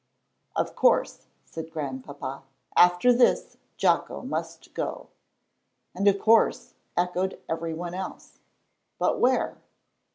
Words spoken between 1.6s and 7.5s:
Grandpapa, "after this, Jocko must go." And "Of course," echoed